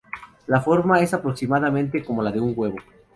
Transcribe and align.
La 0.47 0.61
forma 0.61 0.99
es 1.03 1.13
aproximadamente 1.13 2.03
como 2.03 2.23
la 2.23 2.31
de 2.31 2.39
un 2.41 2.53
huevo. 2.57 2.77